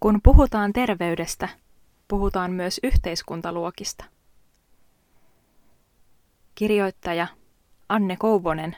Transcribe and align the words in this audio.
Kun 0.00 0.20
puhutaan 0.22 0.72
terveydestä, 0.72 1.48
puhutaan 2.08 2.52
myös 2.52 2.80
yhteiskuntaluokista. 2.82 4.04
Kirjoittaja 6.54 7.26
Anne 7.88 8.16
Kouvonen. 8.16 8.76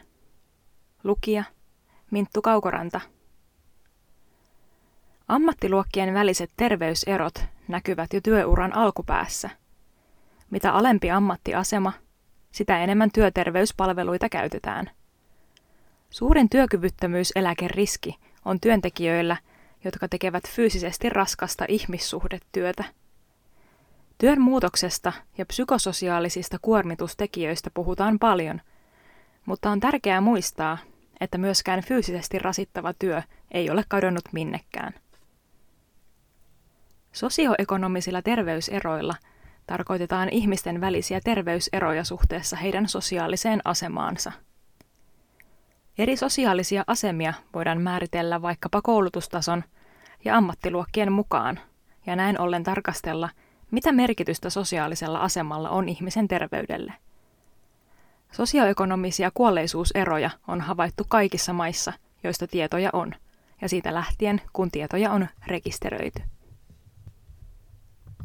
Lukija 1.04 1.44
Minttu 2.10 2.42
Kaukoranta. 2.42 3.00
Ammattiluokkien 5.28 6.14
väliset 6.14 6.50
terveyserot 6.56 7.44
näkyvät 7.68 8.12
jo 8.12 8.20
työuran 8.20 8.76
alkupäässä. 8.76 9.50
Mitä 10.50 10.72
alempi 10.72 11.10
ammattiasema, 11.10 11.92
sitä 12.52 12.78
enemmän 12.78 13.10
työterveyspalveluita 13.14 14.28
käytetään. 14.28 14.90
Suurin 16.10 16.48
työkyvyttömyyseläkeriski 16.48 18.18
on 18.44 18.60
työntekijöillä, 18.60 19.36
jotka 19.84 20.08
tekevät 20.08 20.48
fyysisesti 20.48 21.08
raskasta 21.08 21.64
ihmissuhdetyötä. 21.68 22.84
Työn 24.18 24.40
muutoksesta 24.40 25.12
ja 25.38 25.46
psykososiaalisista 25.46 26.56
kuormitustekijöistä 26.62 27.70
puhutaan 27.74 28.18
paljon, 28.18 28.60
mutta 29.46 29.70
on 29.70 29.80
tärkeää 29.80 30.20
muistaa, 30.20 30.78
että 31.20 31.38
myöskään 31.38 31.82
fyysisesti 31.82 32.38
rasittava 32.38 32.92
työ 32.92 33.22
ei 33.50 33.70
ole 33.70 33.84
kadonnut 33.88 34.24
minnekään. 34.32 34.94
Sosioekonomisilla 37.12 38.22
terveyseroilla 38.22 39.14
tarkoitetaan 39.66 40.28
ihmisten 40.28 40.80
välisiä 40.80 41.20
terveyseroja 41.24 42.04
suhteessa 42.04 42.56
heidän 42.56 42.88
sosiaaliseen 42.88 43.60
asemaansa. 43.64 44.32
Eri 45.98 46.16
sosiaalisia 46.16 46.84
asemia 46.86 47.34
voidaan 47.54 47.80
määritellä 47.80 48.42
vaikkapa 48.42 48.82
koulutustason 48.82 49.64
ja 50.24 50.36
ammattiluokkien 50.36 51.12
mukaan, 51.12 51.60
ja 52.06 52.16
näin 52.16 52.40
ollen 52.40 52.62
tarkastella, 52.62 53.28
mitä 53.70 53.92
merkitystä 53.92 54.50
sosiaalisella 54.50 55.18
asemalla 55.18 55.70
on 55.70 55.88
ihmisen 55.88 56.28
terveydelle. 56.28 56.92
Sosioekonomisia 58.32 59.30
kuolleisuuseroja 59.34 60.30
on 60.48 60.60
havaittu 60.60 61.04
kaikissa 61.08 61.52
maissa, 61.52 61.92
joista 62.24 62.46
tietoja 62.46 62.90
on, 62.92 63.14
ja 63.60 63.68
siitä 63.68 63.94
lähtien, 63.94 64.40
kun 64.52 64.70
tietoja 64.70 65.10
on 65.10 65.28
rekisteröity. 65.46 66.22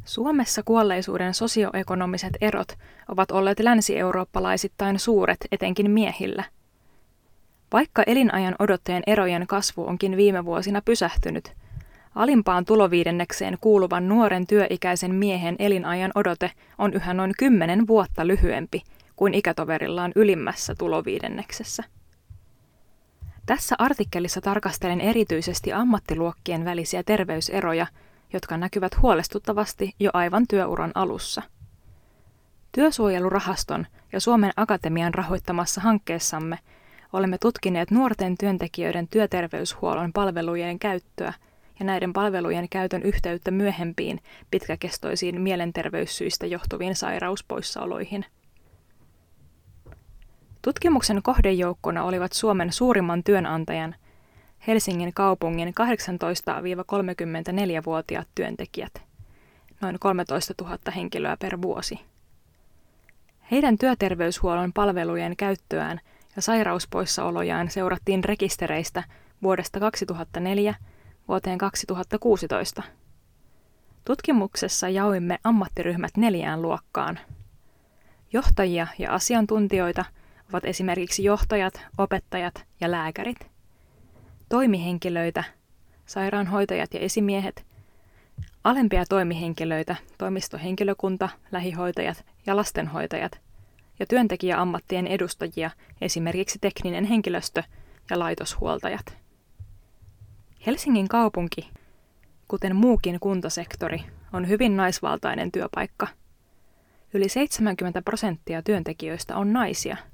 Suomessa 0.05 0.63
kuolleisuuden 0.63 1.33
sosioekonomiset 1.33 2.37
erot 2.41 2.77
ovat 3.07 3.31
olleet 3.31 3.59
länsi-eurooppalaisittain 3.59 4.99
suuret 4.99 5.37
etenkin 5.51 5.91
miehillä. 5.91 6.43
Vaikka 7.73 8.03
elinajan 8.07 8.55
odotteen 8.59 9.03
erojen 9.07 9.47
kasvu 9.47 9.87
onkin 9.87 10.17
viime 10.17 10.45
vuosina 10.45 10.81
pysähtynyt, 10.81 11.53
alimpaan 12.15 12.65
tuloviidennekseen 12.65 13.57
kuuluvan 13.61 14.07
nuoren 14.07 14.47
työikäisen 14.47 15.15
miehen 15.15 15.55
elinajan 15.59 16.11
odote 16.15 16.51
on 16.77 16.93
yhä 16.93 17.13
noin 17.13 17.33
10 17.37 17.87
vuotta 17.87 18.27
lyhyempi 18.27 18.83
kuin 19.15 19.33
ikätoverillaan 19.33 20.11
ylimmässä 20.15 20.75
tuloviidenneksessä. 20.77 21.83
Tässä 23.45 23.75
artikkelissa 23.79 24.41
tarkastelen 24.41 25.01
erityisesti 25.01 25.73
ammattiluokkien 25.73 26.65
välisiä 26.65 27.03
terveyseroja– 27.03 27.87
jotka 28.33 28.57
näkyvät 28.57 29.01
huolestuttavasti 29.01 29.95
jo 29.99 30.11
aivan 30.13 30.45
työuran 30.49 30.91
alussa. 30.95 31.41
Työsuojelurahaston 32.71 33.87
ja 34.11 34.19
Suomen 34.19 34.51
Akatemian 34.55 35.13
rahoittamassa 35.13 35.81
hankkeessamme 35.81 36.59
olemme 37.13 37.37
tutkineet 37.37 37.91
nuorten 37.91 38.37
työntekijöiden 38.37 39.07
työterveyshuollon 39.07 40.13
palvelujen 40.13 40.79
käyttöä 40.79 41.33
ja 41.79 41.85
näiden 41.85 42.13
palvelujen 42.13 42.69
käytön 42.69 43.03
yhteyttä 43.03 43.51
myöhempiin 43.51 44.19
pitkäkestoisiin 44.51 45.41
mielenterveyssyistä 45.41 46.45
johtuviin 46.45 46.95
sairauspoissaoloihin. 46.95 48.25
Tutkimuksen 50.61 51.23
kohdejoukkona 51.23 52.03
olivat 52.03 52.33
Suomen 52.33 52.73
suurimman 52.73 53.23
työnantajan 53.23 53.95
Helsingin 54.67 55.13
kaupungin 55.13 55.67
18-34-vuotiaat 55.67 58.27
työntekijät, 58.35 59.01
noin 59.81 59.99
13 59.99 60.53
000 60.61 60.77
henkilöä 60.95 61.37
per 61.37 61.61
vuosi. 61.61 61.99
Heidän 63.51 63.77
työterveyshuollon 63.77 64.73
palvelujen 64.73 65.37
käyttöään 65.37 65.99
ja 66.35 66.41
sairauspoissaolojaan 66.41 67.69
seurattiin 67.69 68.23
rekistereistä 68.23 69.03
vuodesta 69.43 69.79
2004 69.79 70.75
vuoteen 71.27 71.57
2016. 71.57 72.83
Tutkimuksessa 74.05 74.89
jaoimme 74.89 75.39
ammattiryhmät 75.43 76.17
neljään 76.17 76.61
luokkaan. 76.61 77.19
Johtajia 78.33 78.87
ja 78.99 79.13
asiantuntijoita 79.13 80.05
ovat 80.49 80.65
esimerkiksi 80.65 81.23
johtajat, 81.23 81.81
opettajat 81.97 82.65
ja 82.81 82.91
lääkärit– 82.91 83.37
toimihenkilöitä, 84.53 85.43
sairaanhoitajat 86.05 86.93
ja 86.93 86.99
esimiehet, 86.99 87.65
alempia 88.63 89.05
toimihenkilöitä, 89.09 89.95
toimistohenkilökunta, 90.17 91.29
lähihoitajat 91.51 92.25
ja 92.45 92.55
lastenhoitajat, 92.55 93.41
ja 94.03 94.07
työntekijäammattien 94.07 95.07
edustajia, 95.07 95.71
esimerkiksi 96.01 96.59
tekninen 96.61 97.05
henkilöstö 97.05 97.63
ja 98.09 98.19
laitoshuoltajat. 98.19 99.17
Helsingin 100.65 101.07
kaupunki, 101.07 101.69
kuten 102.47 102.75
muukin 102.75 103.19
kuntasektori, 103.19 104.03
on 104.33 104.47
hyvin 104.47 104.77
naisvaltainen 104.77 105.51
työpaikka. 105.51 106.07
Yli 107.13 107.29
70 107.29 108.01
prosenttia 108.01 108.61
työntekijöistä 108.61 109.37
on 109.37 109.53
naisia– 109.53 109.97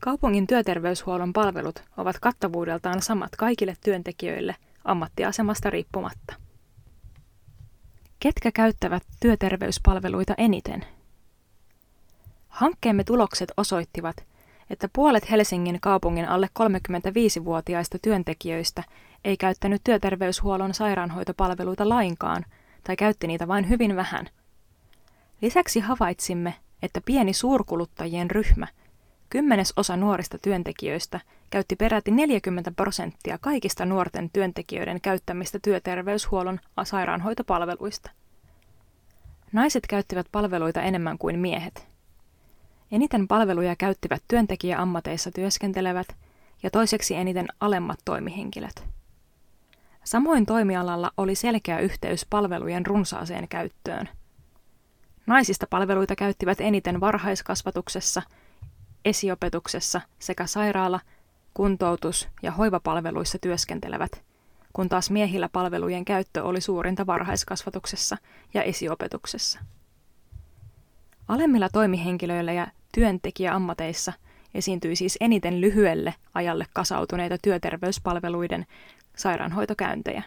Kaupungin 0.00 0.46
työterveyshuollon 0.46 1.32
palvelut 1.32 1.82
ovat 1.96 2.18
kattavuudeltaan 2.18 3.02
samat 3.02 3.36
kaikille 3.36 3.76
työntekijöille 3.84 4.56
ammattiasemasta 4.84 5.70
riippumatta. 5.70 6.34
Ketkä 8.20 8.52
käyttävät 8.52 9.02
työterveyspalveluita 9.20 10.34
eniten? 10.38 10.84
Hankkeemme 12.50 13.04
tulokset 13.04 13.52
osoittivat, 13.56 14.16
että 14.70 14.88
puolet 14.92 15.30
Helsingin 15.30 15.78
kaupungin 15.80 16.28
alle 16.28 16.48
35-vuotiaista 16.58 17.98
työntekijöistä 18.02 18.82
ei 19.24 19.36
käyttänyt 19.36 19.84
työterveyshuollon 19.84 20.74
sairaanhoitopalveluita 20.74 21.88
lainkaan 21.88 22.44
tai 22.84 22.96
käytti 22.96 23.26
niitä 23.26 23.48
vain 23.48 23.68
hyvin 23.68 23.96
vähän. 23.96 24.26
Lisäksi 25.42 25.80
havaitsimme, 25.80 26.54
että 26.82 27.00
pieni 27.04 27.32
suurkuluttajien 27.32 28.30
ryhmä– 28.30 28.66
Kymmenes 29.30 29.72
osa 29.76 29.96
nuorista 29.96 30.38
työntekijöistä 30.38 31.20
käytti 31.50 31.76
peräti 31.76 32.10
40 32.10 32.70
prosenttia 32.70 33.38
kaikista 33.40 33.86
nuorten 33.86 34.30
työntekijöiden 34.32 35.00
käyttämistä 35.00 35.58
työterveyshuollon 35.62 36.60
sairaanhoitopalveluista. 36.84 38.10
Naiset 39.52 39.86
käyttivät 39.86 40.26
palveluita 40.32 40.82
enemmän 40.82 41.18
kuin 41.18 41.38
miehet. 41.38 41.88
Eniten 42.92 43.28
palveluja 43.28 43.76
käyttivät 43.76 44.22
työntekijäammateissa 44.28 45.30
työskentelevät 45.30 46.16
ja 46.62 46.70
toiseksi 46.70 47.14
eniten 47.14 47.46
alemmat 47.60 47.98
toimihenkilöt. 48.04 48.84
Samoin 50.04 50.46
toimialalla 50.46 51.10
oli 51.16 51.34
selkeä 51.34 51.78
yhteys 51.78 52.26
palvelujen 52.30 52.86
runsaaseen 52.86 53.48
käyttöön. 53.48 54.08
Naisista 55.26 55.66
palveluita 55.70 56.16
käyttivät 56.16 56.60
eniten 56.60 57.00
varhaiskasvatuksessa– 57.00 58.22
esiopetuksessa 59.04 60.00
sekä 60.18 60.46
sairaala-, 60.46 61.00
kuntoutus- 61.54 62.28
ja 62.42 62.52
hoivapalveluissa 62.52 63.38
työskentelevät, 63.38 64.24
kun 64.72 64.88
taas 64.88 65.10
miehillä 65.10 65.48
palvelujen 65.48 66.04
käyttö 66.04 66.44
oli 66.44 66.60
suurinta 66.60 67.06
varhaiskasvatuksessa 67.06 68.16
ja 68.54 68.62
esiopetuksessa. 68.62 69.60
Alemmilla 71.30 71.68
toimihenkilöillä 71.68 72.52
ja 72.52 72.66
työntekijäammateissa 72.94 74.12
esiintyi 74.54 74.96
siis 74.96 75.16
eniten 75.20 75.60
lyhyelle 75.60 76.14
ajalle 76.34 76.66
kasautuneita 76.72 77.38
työterveyspalveluiden 77.42 78.66
sairaanhoitokäyntejä. 79.16 80.22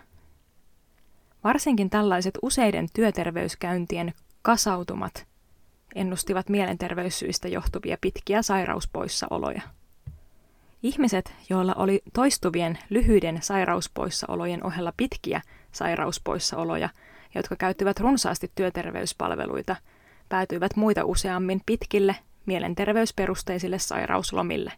Varsinkin 1.44 1.90
tällaiset 1.90 2.38
useiden 2.42 2.88
työterveyskäyntien 2.94 4.14
kasautumat 4.42 5.26
ennustivat 5.96 6.50
mielenterveyssyistä 6.50 7.48
johtuvia 7.48 7.98
pitkiä 8.02 8.42
sairauspoissaoloja. 8.42 9.62
Ihmiset, 10.84 11.34
joilla 11.50 11.74
oli 11.74 12.02
toistuvien 12.14 12.80
lyhyiden 12.90 13.40
sairauspoissaolojen 13.42 14.66
ohella 14.66 14.94
pitkiä 14.98 15.42
sairauspoissaoloja, 15.72 16.90
jotka 17.36 17.56
käyttivät 17.56 18.00
runsaasti 18.00 18.52
työterveyspalveluita, 18.56 19.76
päätyivät 20.30 20.76
muita 20.76 21.06
useammin 21.06 21.62
pitkille 21.66 22.16
mielenterveysperusteisille 22.46 23.80
sairauslomille. 23.80 24.72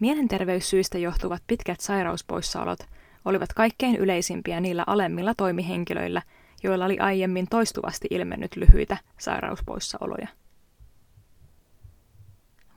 Mielenterveyssyistä 0.00 0.98
johtuvat 0.98 1.42
pitkät 1.46 1.80
sairauspoissaolot 1.80 2.78
olivat 3.24 3.52
kaikkein 3.52 3.96
yleisimpiä 3.96 4.60
niillä 4.60 4.84
alemmilla 4.86 5.34
toimihenkilöillä, 5.34 6.22
joilla 6.62 6.84
oli 6.84 6.98
aiemmin 6.98 7.46
toistuvasti 7.50 8.08
ilmennyt 8.10 8.56
lyhyitä 8.56 8.96
sairauspoissaoloja. 9.18 10.28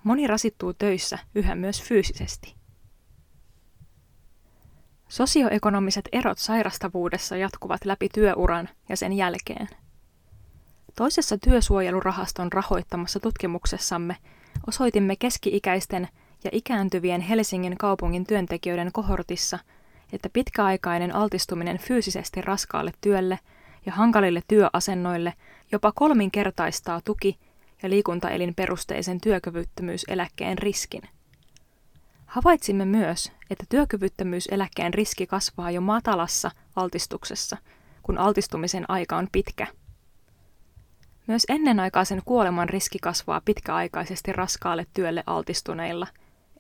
Moni 0.04 0.28
rasittuu 0.28 0.74
töissä 0.74 1.20
yhä 1.36 1.56
myös 1.56 1.84
fyysisesti. 1.84 2.56
Sosioekonomiset 5.08 6.10
erot 6.12 6.38
sairastavuudessa 6.38 7.38
jatkuvat 7.38 7.86
läpi 7.86 8.10
työuran 8.14 8.70
ja 8.90 8.98
sen 8.98 9.14
jälkeen. 9.14 9.68
Toisessa 11.00 11.38
työsuojelurahaston 11.38 12.54
rahoittamassa 12.54 13.20
tutkimuksessamme 13.20 14.16
osoitimme 14.68 15.16
keski-ikäisten 15.16 16.08
ja 16.44 16.50
ikääntyvien 16.54 17.22
Helsingin 17.22 17.78
kaupungin 17.78 18.26
työntekijöiden 18.26 18.92
kohortissa, 18.92 19.60
että 20.14 20.30
pitkäaikainen 20.34 21.16
altistuminen 21.16 21.78
fyysisesti 21.78 22.42
raskaalle 22.42 22.92
työlle 23.02 23.40
ja 23.86 23.92
hankalille 23.92 24.42
työasennoille 24.48 25.34
jopa 25.72 25.92
kolminkertaistaa 25.92 27.02
tuki- 27.02 27.40
ja 27.84 27.90
liikuntaelinperusteisen 27.90 29.22
työkyvyttömyyseläkkeen 29.22 30.58
riskin. 30.58 31.02
Havaitsimme 32.26 32.86
myös, 32.86 33.32
että 33.50 33.66
työkyvyttömyyseläkkeen 33.70 34.94
riski 34.94 35.28
kasvaa 35.28 35.72
jo 35.72 35.82
matalassa 35.82 36.52
altistuksessa, 36.76 37.58
kun 38.04 38.18
altistumisen 38.18 38.86
aika 38.90 39.18
on 39.18 39.28
pitkä. 39.32 39.68
Myös 41.30 41.46
ennenaikaisen 41.50 42.22
kuoleman 42.26 42.70
riski 42.70 43.00
kasvaa 43.00 43.42
pitkäaikaisesti 43.46 44.34
raskaalle 44.34 44.86
työlle 44.94 45.24
altistuneilla, 45.28 46.08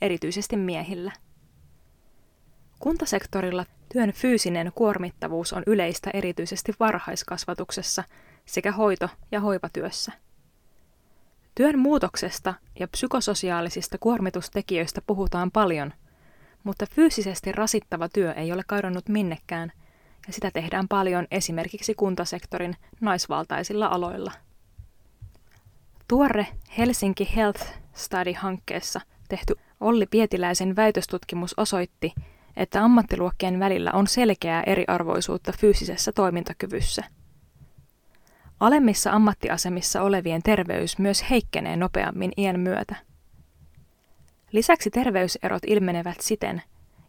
erityisesti 0.01 0.57
miehillä. 0.57 1.11
Kuntasektorilla 2.79 3.65
työn 3.93 4.11
fyysinen 4.11 4.71
kuormittavuus 4.75 5.53
on 5.53 5.63
yleistä 5.67 6.09
erityisesti 6.13 6.73
varhaiskasvatuksessa 6.79 8.03
sekä 8.45 8.71
hoito- 8.71 9.09
ja 9.31 9.39
hoivatyössä. 9.39 10.11
Työn 11.55 11.79
muutoksesta 11.79 12.53
ja 12.79 12.87
psykososiaalisista 12.87 13.97
kuormitustekijöistä 13.97 15.01
puhutaan 15.07 15.51
paljon, 15.51 15.93
mutta 16.63 16.85
fyysisesti 16.91 17.51
rasittava 17.51 18.09
työ 18.09 18.33
ei 18.33 18.51
ole 18.51 18.63
kadonnut 18.67 19.09
minnekään, 19.09 19.71
ja 20.27 20.33
sitä 20.33 20.51
tehdään 20.51 20.87
paljon 20.87 21.27
esimerkiksi 21.31 21.95
kuntasektorin 21.95 22.75
naisvaltaisilla 23.01 23.85
aloilla. 23.85 24.31
Tuore 26.09 26.47
Helsinki 26.77 27.29
Health 27.35 27.65
Study-hankkeessa 27.93 29.01
tehty 29.29 29.55
Olli 29.79 30.05
Pietiläisen 30.05 30.75
väitöstutkimus 30.75 31.53
osoitti, 31.57 32.13
että 32.57 32.83
ammattiluokkien 32.83 33.59
välillä 33.59 33.91
on 33.91 34.07
selkeää 34.07 34.63
eriarvoisuutta 34.63 35.53
fyysisessä 35.59 36.11
toimintakyvyssä– 36.11 37.03
Alemmissa 38.59 39.11
ammattiasemissa 39.11 40.01
olevien 40.01 40.43
terveys 40.43 40.97
myös 40.97 41.29
heikkenee 41.29 41.75
nopeammin 41.75 42.31
iän 42.37 42.59
myötä. 42.59 42.95
Lisäksi 44.51 44.89
terveyserot 44.89 45.63
ilmenevät 45.67 46.21
siten, 46.21 46.61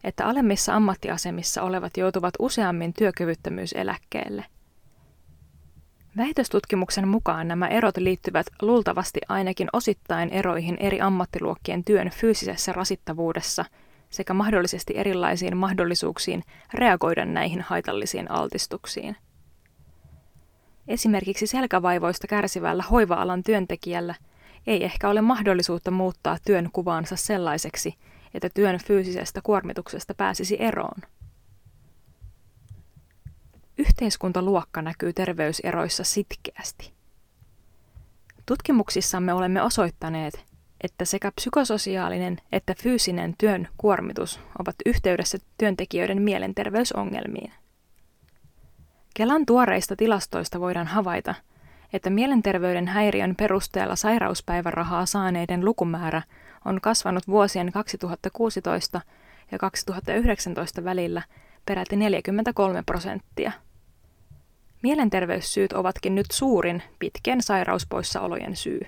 että 0.05 0.27
alemmissa 0.27 0.75
ammattiasemissa 0.75 1.63
olevat 1.63 1.97
joutuvat 1.97 2.35
useammin 2.39 2.93
työkyvyttömyyseläkkeelle. 2.93 4.45
Väitöstutkimuksen 6.17 7.09
mukaan 7.09 7.49
nämä 7.49 7.69
erot 7.69 7.97
liittyvät 7.97 8.47
luultavasti 8.63 9.21
ainakin 9.29 9.69
osittain 9.73 10.31
eroihin 10.31 10.77
eri 10.81 11.01
ammattiluokkien 11.01 11.85
työn 11.85 12.11
fyysisessä 12.11 12.73
rasittavuudessa 12.73 13.65
sekä 14.11 14.35
mahdollisesti 14.35 14.93
erilaisiin 14.97 15.57
mahdollisuuksiin 15.57 16.43
reagoida 16.75 17.25
näihin 17.25 17.61
haitallisiin 17.61 18.31
altistuksiin. 18.31 19.17
Esimerkiksi 20.89 21.47
selkävaivoista 21.47 22.27
kärsivällä 22.27 22.83
hoiva-alan 22.83 23.43
työntekijällä 23.43 24.15
ei 24.67 24.85
ehkä 24.85 25.09
ole 25.09 25.21
mahdollisuutta 25.21 25.91
muuttaa 25.91 26.37
työn 26.47 26.69
kuvaansa 26.73 27.17
sellaiseksi, 27.17 27.95
että 28.35 28.49
työn 28.55 28.79
fyysisestä 28.87 29.41
kuormituksesta 29.43 30.15
pääsisi 30.15 30.57
eroon. 30.59 31.03
Yhteiskuntaluokka 33.81 34.83
näkyy 34.83 35.13
terveyseroissa 35.13 36.05
sitkeästi. 36.05 36.93
Tutkimuksissamme 38.47 39.33
olemme 39.33 39.63
osoittaneet, 39.63 40.45
että 40.81 41.05
sekä 41.05 41.33
psykososiaalinen 41.33 42.39
että 42.53 42.75
fyysinen 42.83 43.35
työn 43.39 43.69
kuormitus 43.77 44.41
ovat 44.59 44.77
yhteydessä 44.87 45.39
työntekijöiden 45.59 46.23
mielenterveysongelmiin. 46.23 47.53
Kelan 49.15 49.47
tuoreista 49.47 49.97
tilastoista 49.97 50.61
voidaan 50.61 50.87
havaita, 50.87 51.35
että 51.93 52.11
mielenterveyden 52.11 52.89
häiriön 52.89 53.37
perusteella 53.37 53.97
sairauspäivärahaa 53.97 55.07
saaneiden 55.07 55.65
lukumäärä 55.65 56.23
on 56.65 56.81
kasvanut 56.81 57.29
vuosien 57.29 57.73
2016 57.73 59.01
ja 59.53 59.59
2019 59.59 60.85
välillä 60.85 61.23
peräti 61.67 61.97
43 61.97 62.83
prosenttia. 62.83 63.53
Mielenterveyssyyt 64.83 65.73
ovatkin 65.73 66.15
nyt 66.15 66.27
suurin 66.33 66.83
pitkien 66.99 67.43
sairauspoissaolojen 67.43 68.57
syy. 68.57 68.81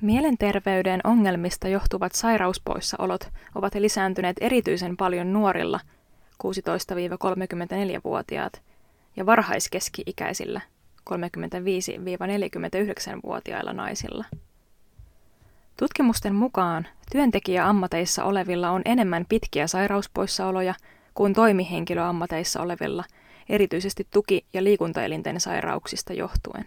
Mielenterveyden 0.00 1.00
ongelmista 1.04 1.68
johtuvat 1.68 2.14
sairauspoissaolot 2.14 3.28
ovat 3.54 3.74
lisääntyneet 3.74 4.36
erityisen 4.40 4.96
paljon 4.96 5.32
nuorilla– 5.32 5.80
16-34-vuotiaat 6.44 8.62
ja 9.16 9.26
varhaiskeski-ikäisillä 9.26 10.60
35-49-vuotiailla 11.10 13.72
naisilla. 13.72 14.24
Tutkimusten 15.76 16.34
mukaan 16.34 16.86
työntekijäammateissa 17.12 18.24
olevilla 18.24 18.70
on 18.70 18.82
enemmän 18.84 19.26
pitkiä 19.28 19.66
sairauspoissaoloja 19.66 20.74
kuin 21.14 21.34
toimihenkilöammateissa 21.34 22.60
olevilla, 22.60 23.04
erityisesti 23.48 24.06
tuki- 24.10 24.46
ja 24.52 24.64
liikuntaelinten 24.64 25.40
sairauksista 25.40 26.12
johtuen. 26.12 26.66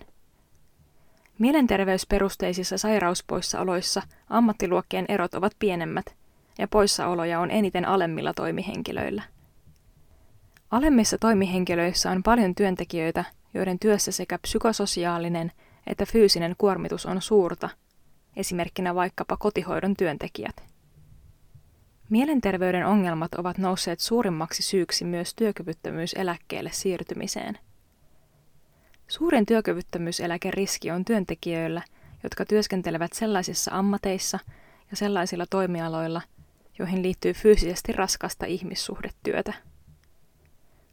Mielenterveysperusteisissa 1.40 2.78
sairauspoissaoloissa 2.78 4.02
ammattiluokkien 4.30 5.06
erot 5.10 5.34
ovat 5.34 5.52
pienemmät 5.60 6.06
ja 6.60 6.68
poissaoloja 6.68 7.40
on 7.40 7.52
eniten 7.52 7.88
alemmilla 7.88 8.34
toimihenkilöillä. 8.34 9.24
Alemmissa 10.72 11.18
toimihenkilöissä 11.18 12.12
on 12.12 12.24
paljon 12.24 12.56
työntekijöitä, 12.56 13.26
joiden 13.54 13.80
työssä 13.80 14.12
sekä 14.12 14.38
psykososiaalinen 14.38 15.52
että 15.88 16.06
fyysinen 16.06 16.56
kuormitus 16.58 17.06
on 17.06 17.22
suurta, 17.22 17.70
esimerkkinä 18.36 18.96
vaikkapa 18.96 19.38
kotihoidon 19.38 19.96
työntekijät. 19.98 20.71
Mielenterveyden 22.12 22.86
ongelmat 22.86 23.34
ovat 23.34 23.58
nousseet 23.58 24.00
suurimmaksi 24.00 24.64
syyksi 24.64 25.06
myös 25.06 25.34
työkyvyttömyyseläkkeelle 25.36 26.70
siirtymiseen. 26.74 27.58
Suurin 29.08 29.46
työkyvyttömyyseläkeriski 29.46 30.92
on 30.92 31.06
työntekijöillä, 31.06 31.82
jotka 32.24 32.46
työskentelevät 32.46 33.14
sellaisissa 33.14 33.72
ammateissa 33.74 34.40
ja 34.92 34.98
sellaisilla 34.98 35.46
toimialoilla, 35.50 36.22
joihin 36.80 37.04
liittyy 37.04 37.34
fyysisesti 37.34 37.92
raskasta 37.92 38.46
ihmissuhdetyötä. 38.46 39.54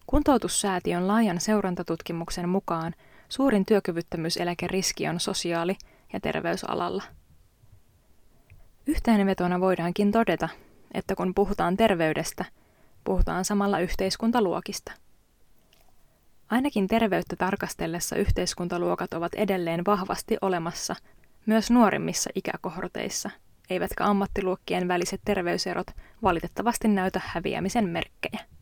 Kuntoutussäätiön 0.07 1.09
laajan 1.09 1.41
seurantatutkimuksen 1.41 2.49
mukaan 2.49 2.95
suurin 3.29 3.67
työkyvyttömyyseläkeriski 3.67 5.09
on 5.09 5.21
sosiaali- 5.21 5.77
ja 6.13 6.21
terveysalalla. 6.21 7.03
Yhteenvetona 8.87 9.61
voidaankin 9.61 10.13
todeta, 10.13 10.49
että 10.95 11.15
kun 11.15 11.35
puhutaan 11.35 11.77
terveydestä, 11.77 12.45
puhutaan 13.05 13.45
samalla 13.45 13.79
yhteiskuntaluokista. 13.79 14.93
Ainakin 16.51 16.89
terveyttä 16.89 17.37
tarkastellessa 17.37 18.17
yhteiskuntaluokat 18.17 19.15
ovat 19.15 19.35
edelleen 19.35 19.85
vahvasti 19.87 20.37
olemassa 20.43 20.97
myös 21.47 21.71
nuorimmissa 21.71 22.31
ikäkohorteissa, 22.35 23.31
eivätkä 23.71 24.05
ammattiluokkien 24.05 24.89
väliset 24.89 25.21
terveyserot 25.25 25.87
valitettavasti 26.23 26.89
näytä 26.89 27.21
häviämisen 27.25 27.89
merkkejä. 27.89 28.58